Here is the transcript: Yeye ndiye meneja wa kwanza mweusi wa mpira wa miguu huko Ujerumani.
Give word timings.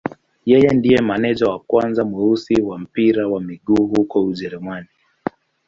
Yeye 0.49 0.69
ndiye 0.77 0.99
meneja 1.09 1.45
wa 1.51 1.59
kwanza 1.67 2.01
mweusi 2.09 2.55
wa 2.67 2.77
mpira 2.79 3.27
wa 3.27 3.41
miguu 3.41 3.87
huko 3.87 4.25
Ujerumani. 4.25 4.87